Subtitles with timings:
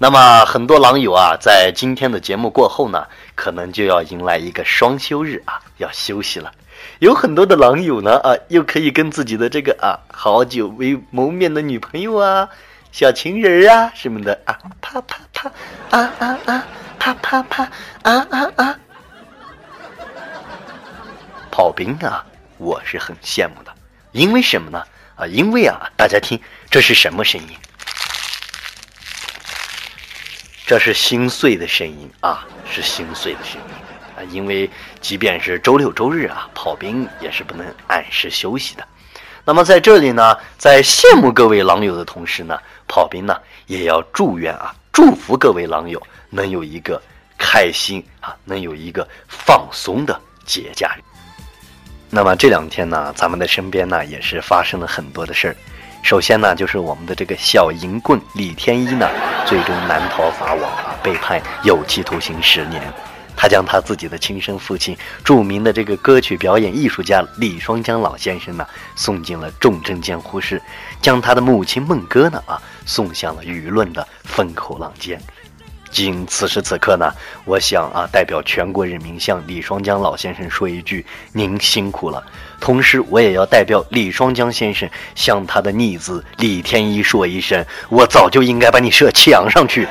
[0.00, 3.04] 那么很多狼友啊，在今天的节目过后呢，
[3.34, 6.52] 可能就要迎来一个双休日啊，要休息了。
[7.00, 12.48] 有很多的狼友呢啊，又可以跟自己的这个啊好久未谋面的女朋友啊、
[12.92, 15.50] 小情人啊什么的啊，啪啪啪
[15.90, 16.64] 啊啊啊，
[17.00, 17.64] 啪啪啪
[18.02, 18.78] 啊啊啊。
[21.50, 22.24] 跑兵啊，
[22.58, 23.72] 我是很羡慕的，
[24.12, 24.84] 因为什么呢？
[25.16, 26.40] 啊，因为啊，大家听，
[26.70, 27.48] 这是什么声音？
[30.68, 33.74] 这是心碎的声音啊，是心碎的声音
[34.14, 34.20] 啊！
[34.30, 34.68] 因为
[35.00, 38.86] 即便是周六周日啊，跑兵也是不能按时休息的。
[39.46, 43.34] 那么在这里呢，在羡慕各位狼友的同时呢，跑兵呢
[43.66, 47.00] 也要祝愿啊，祝福各位狼友能有一个
[47.38, 51.00] 开心啊，能有一个放松的节假日。
[52.10, 55.56] 那么这两天呢，咱们的身边呢也是发生了很多的事儿。
[56.08, 59.06] 首先呢，就是我们的这个小淫棍李天一呢，
[59.44, 62.82] 最终难逃法网啊，被判有期徒刑十年。
[63.36, 70.62] 他将他自己的亲生父亲，著名的这个歌曲表演艺术家李双江老先生呢，送进了重症监护室，
[71.02, 75.20] 将他的母亲孟歌呢啊，送向了舆论的风口浪尖。
[75.90, 77.12] 今此时此刻呢，
[77.44, 82.22] 我想啊，代表全国人民向李双江老先生说一句：您辛苦了。
[82.60, 89.88] 同时，我也要代表李双江先生向他的逆子李天一说一声：我早就应该把你射墙上去。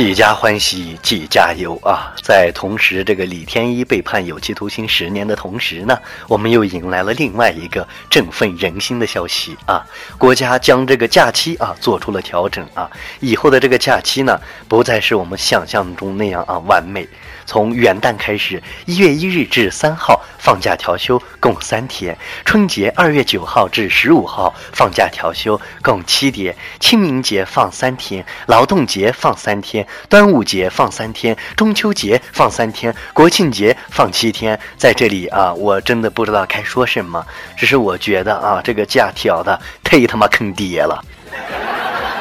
[0.00, 2.10] 几家欢喜几家忧啊！
[2.22, 5.94] 在同时，这个李天一被判有期徒刑十年的同时呢，
[6.26, 9.86] 我们又迎来了另外一个振奋人心的消息啊！
[10.16, 12.90] 国家将这个假期啊做出了调整啊，
[13.20, 17.06] 以后的这个假期呢，不再是我们想象中那样啊完美。
[17.50, 34.56] 从元旦开始，一月一日至三号放假调休共三天；春节二月九号至十五号放假调休共七天；清明节放三天，劳动节放三天，端午节放三天，中秋节放三天，国庆节放七天。
[34.76, 41.04] 在这里啊，我真的不知道该说什么，只是我觉得啊，这个假调的忒他妈坑爹了。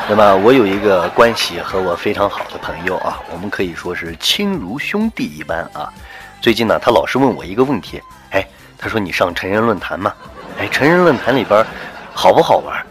[0.10, 5.88] 那么我有一个关系和我非常好的朋友啊，我们可以说是亲如兄弟一般啊。
[6.42, 8.44] 最近呢，他老是问我一个问题，哎，
[8.76, 10.12] 他说你上成人论坛吗？
[10.58, 11.64] 哎，成人论坛里边
[12.12, 12.84] 好不好玩？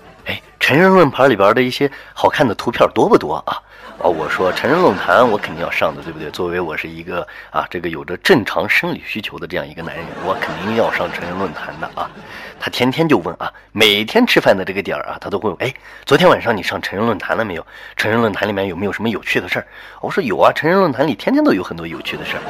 [0.69, 3.57] 成人论坛里边的一些好看的图片多不多啊？
[4.01, 6.31] 啊，我说成人论坛我肯定要上的，对不对？
[6.31, 12.11] 作为我是一个啊，这个有着正常生理需求的这样一个男人，我肯定要上成人论坛的啊。
[12.61, 15.73] 他天天就问啊，每天吃饭的这个点儿啊，他都会问，哎，
[16.05, 17.67] 昨天晚上你上成人论坛了没有？
[17.97, 19.67] 成人论坛里面有没有什么有趣的事儿？
[20.03, 22.43] 我说有啊，成人论坛里天天都有很多有趣的事儿，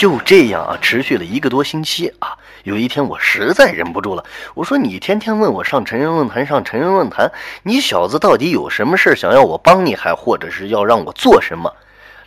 [0.00, 2.34] 就这样啊，持续了一个多星期啊。
[2.62, 4.24] 有一天我实在忍不住了，
[4.54, 7.30] 我说你天天问我上成人论坛上成人论坛，
[7.62, 11.70] 你小子到底有什么事想要我帮你，还或者是要让我做什么？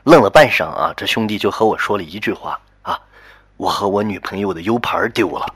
[0.03, 2.99] 愣了半晌啊，这兄弟就和我说了一句话啊，
[3.57, 5.51] 我和我女朋友的 U 盘丢了。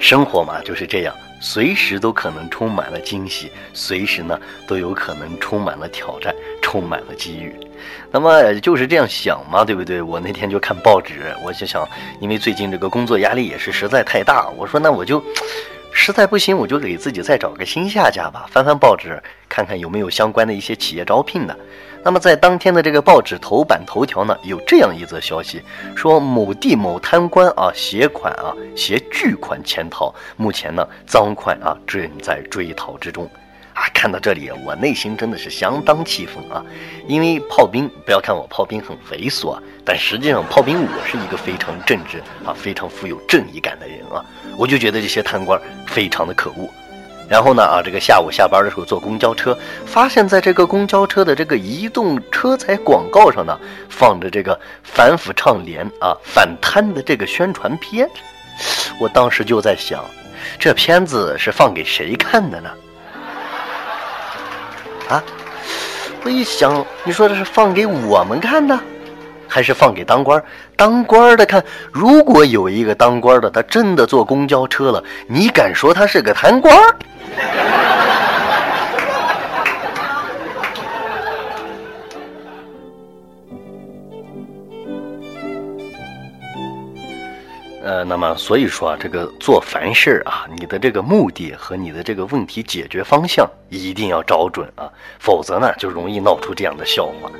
[0.00, 6.34] 生活嘛就是这样，随时都可能充满了惊喜，随时呢都有可能充满了挑战，
[6.68, 7.54] 充满了机遇。
[8.10, 10.02] 那么就是这样想嘛，对不对？
[10.02, 11.88] 我那天就看报纸，我就想，
[12.20, 15.24] 因为最近这个工作压力也是实在太大，我说那我就
[15.94, 19.18] 实在不行，我就给自己再找个新下家吧，翻翻报纸，
[19.48, 21.56] 看看有没有相关的一些企业招聘的。
[22.04, 25.62] 那么在当天的这个报纸头版头条呢，有这样一则消息，
[25.96, 33.26] 说某地某贪官啊携款啊携巨款潜逃，目前呢赃款啊正在追逃之中。
[34.00, 36.64] 看到这里，我内心真的是相当气愤啊！
[37.08, 44.24] 因为炮兵，不要看我炮兵很猥琐，但实际上炮兵我是一个非常正直啊、非常富有正义感的人啊！
[44.56, 46.70] 我就觉得这些贪官非常的可恶。
[47.28, 53.58] 然后呢，啊，这个下午下班的时候坐公交车，发现在这个公交车的这个移动车载广告上呢，
[53.88, 58.08] 放着这个反腐倡廉啊、反贪的这个宣传片。
[59.00, 60.04] 我当时就在想，
[60.56, 62.70] 这片子是放给谁看的呢？
[65.08, 65.22] 啊！
[66.24, 68.78] 我一想，你说这是放给我们看的，
[69.46, 70.42] 还是放给当官
[70.76, 71.64] 当官的看？
[71.92, 76.76] 如果有一个当官的，他真的坐公交车了，你敢说他是个贪官？
[88.04, 97.30] 那么所以说啊，这个做凡事啊，你的这个目的和你的这个问题解决方向一定要找准啊，否则呢就容易闹出这样的笑话。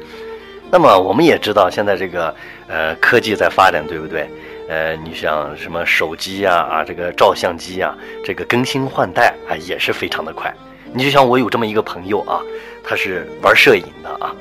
[0.71, 2.35] 那么我们也知道，现在这个
[2.69, 4.29] 呃科技在发展，对不对？
[4.69, 10.55] 呃，你像什么手机呀啊，这个照相机呀，这个更新换代啊也是非常的快。
[10.93, 12.41] 你就像我有这么一个朋友啊，
[12.85, 14.35] 他是玩摄影的啊，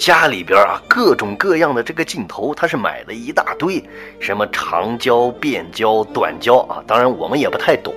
[0.00, 3.84] 家里边啊各种各样的这个镜头，他是买了一大堆，
[4.18, 7.94] 什么长焦、变焦、短焦啊，当然我们也不太懂。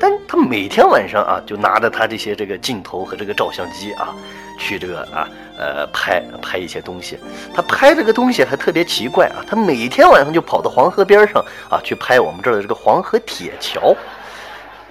[0.00, 4.14] 但他每天晚上啊，就拿着他这些这个镜头和这个照相机啊，
[4.58, 5.28] 去这个啊
[5.58, 7.18] 呃拍拍一些东西。
[7.54, 13.94] 他拍这个东西还特别奇怪啊，他每天晚上就跑到黄河边上啊去拍我们这儿的这个黄河铁桥。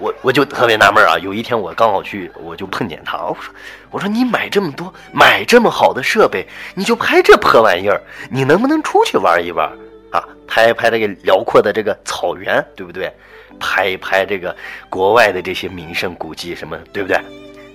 [0.00, 3.54] 我我就特别纳闷啊，有一天我刚好去，我就碰见他，我说
[3.90, 9.70] 我说你买这么多，买这么好的设备，你就拍这破玩意儿，你能不能出去玩一玩
[10.10, 10.24] 啊？
[10.48, 13.12] 拍一拍这个辽阔的这个草原，对不对？
[13.60, 14.56] 拍一拍这个
[14.88, 17.16] 国外的这些名胜古迹什么，对不对？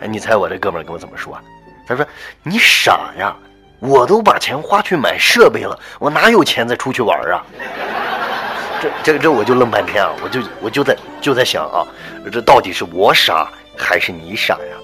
[0.01, 1.39] 哎，你猜我这哥们儿跟我怎么说？
[1.87, 2.03] 他说
[2.41, 3.35] ：“你傻呀，
[3.79, 7.45] 我都把钱花去买设备了，我哪有钱再出去玩啊？”
[9.03, 11.85] 这这这我就愣半天啊，我就我就在就在想啊，
[12.31, 14.77] 这到底是我傻还是你傻呀？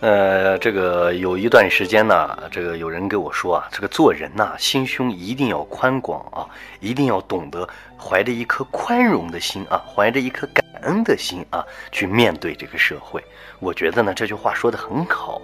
[0.00, 6.48] 呃，这个有一段时间呢，这个有人跟我说啊，这个做人呐，心胸一定要宽广啊，
[6.80, 7.68] 一定要懂得
[7.98, 13.22] 怀着一颗宽容的心啊，怀着一颗感感恩的心啊，去面对这个社会。
[13.58, 15.40] 我觉得呢，这句话说的很好。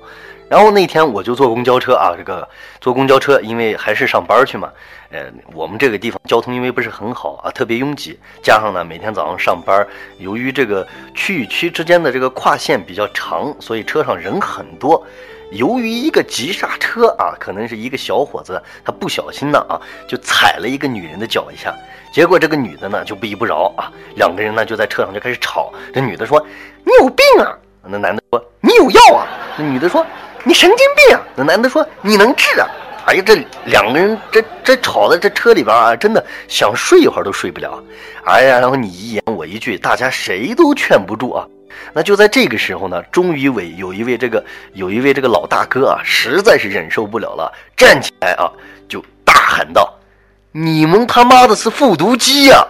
[0.48, 2.48] 然后那天我就坐公交车啊，这个
[2.80, 4.70] 坐公交车，因为还是上班去嘛。
[5.10, 9.86] 呃，我们这个地方交通因为不是很好啊，特别拥挤，加上呢每天早上上班，
[10.18, 15.04] 由于这个区与区之间的这个跨线比较长，所以车上人很多。
[15.50, 21.74] 由于一个急刹车啊，可能是一个小伙子他不小心呢啊，就踩了一个女人的脚一下，
[22.12, 25.72] 结果这个女的呢就不依不饶啊，两个人呢就在车上就开始吵。
[25.94, 26.44] 这女的说
[26.84, 27.56] ：“你有病啊！”
[27.88, 29.26] 那男的说：“你有药啊！”
[29.56, 30.04] 那女的说。
[30.48, 31.22] 你神经病啊！
[31.34, 32.68] 那男的说：“你能治啊？”
[33.06, 37.82] 哎呀，这两个人这这吵的这车里边啊，真的想睡一会儿都睡不了。
[38.26, 41.44] 哎呀，然后你一言我一句，大家谁都劝不住啊。
[41.92, 48.50] 那就在这个时候呢，终于为有一位这个有一位这个老大哥啊，实在是忍受不了了，站起来啊，
[48.88, 49.94] 就大喊道
[50.52, 52.66] ：“你们他妈的是复读机呀！”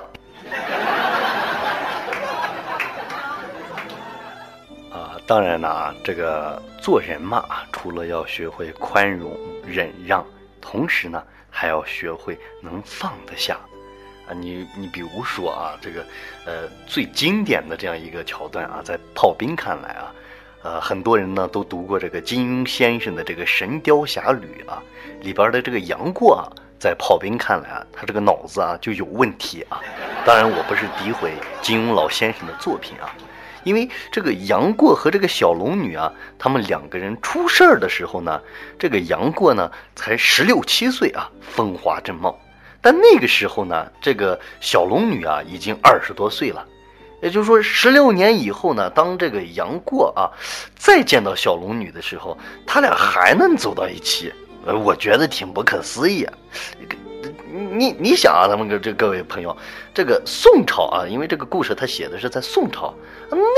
[4.93, 10.25] 啊当然呢，这个做人嘛，除了要学会宽容忍让，
[10.61, 11.21] 同时呢，
[11.51, 13.59] 还要学会能放得下。
[14.29, 16.05] 啊，你你比如说啊，这个
[16.45, 20.13] 呃最经典的这样一个桥段啊，在炮兵看来啊，
[20.63, 24.83] 呃很多人呢都读过这个金庸先生的这个《神雕侠侣》啊，
[25.21, 26.45] 里边的这个杨过啊，
[26.79, 29.81] 在炮兵看来啊，他这个脑子啊就有问题啊。
[30.25, 31.33] 当然，我不是诋毁
[31.63, 33.15] 金庸老先生的作品啊。
[33.63, 38.41] 因为这个杨过和这个小龙女啊，他们两个人出事儿的时候呢，
[38.79, 42.39] 这个杨过呢才十六七岁啊，风华正茂。
[42.87, 46.65] 但那个时候呢，这个小龙女啊已经二十多岁了。
[47.21, 50.31] 也就是说，十六年以后呢，当这个杨过啊
[50.77, 54.33] 再见到小龙女的时候，他俩还能走到一起，
[54.65, 56.25] 呃，我觉得挺不可思议。
[57.73, 59.57] 你你想啊，咱们这各位朋友，
[59.93, 62.95] 这个宋朝啊，因为这个故事他写的是在宋朝，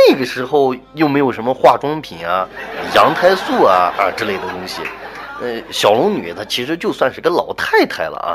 [0.09, 2.49] 那个时候又没有什么化妆品啊、
[2.95, 4.81] 羊胎素啊啊之类的东西，
[5.41, 8.35] 呃，小龙女她其实就算是个老太太了啊，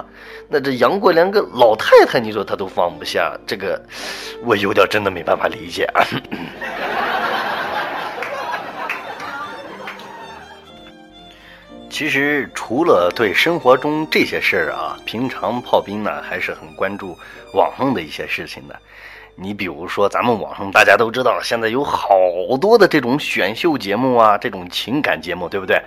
[0.50, 3.82] 那这杨过连个老太太，你说他都放不下，这个
[4.46, 6.06] 我有点真的没办法理解啊。
[11.89, 17.16] 其实除了对生活中这些事儿啊，平常炮兵呢还是很关注
[17.54, 18.80] 网上的一些事情的。
[19.36, 22.18] 你比如说，咱们网上大家都知道，现在有好
[22.62, 25.82] 多的这种选秀节目啊，这种情感节目，对不对？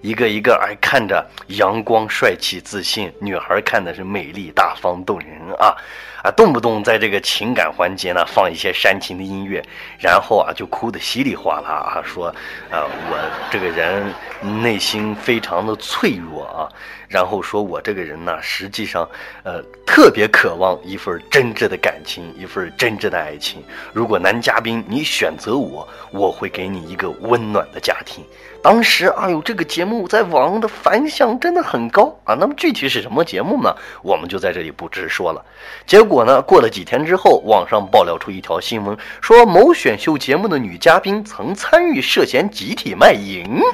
[0.00, 5.76] 一个一个哎，看着阳光、帅气、自信，女孩看的是美丽、大方、动人啊。
[6.22, 9.60] 啊，动不动在这个情感环节呢放一些煽情的音乐，
[9.98, 12.28] 然后啊就哭得稀里哗啦啊，说，
[12.70, 13.18] 啊我
[13.50, 14.14] 这个人
[14.62, 16.70] 内心非常的脆弱啊，
[17.08, 19.04] 然后说我这个人呢实际上
[19.42, 23.60] 呃特别渴望一份真挚的感情，一份真挚的爱情。
[23.92, 28.24] 如果男嘉宾你选择我，我会给你一个温暖的家庭。
[28.62, 32.36] 当时，哎呦，这个节目在网上的反响真的很高啊。
[32.38, 33.74] 那么具体是什么节目呢？
[34.04, 35.41] 我们就在这里不直说了。
[35.86, 43.60] 结果呢，过了几天之后，网上爆料出一条新闻，说某选秀节目的女嘉宾曾参与涉嫌集体卖淫。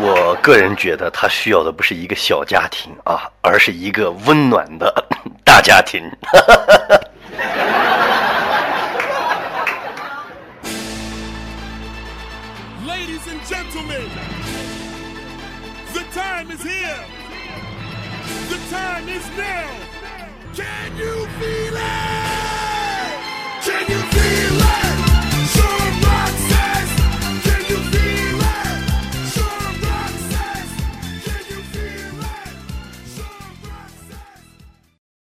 [0.00, 4.92] 我个人觉得，她需要的不是一个小家庭啊，而是一个温暖的
[5.44, 6.02] 大家庭。
[12.86, 14.08] Ladies and gentlemen,
[15.92, 17.02] the time is here.
[18.48, 19.70] The time is now.
[20.54, 22.07] Can you feel it?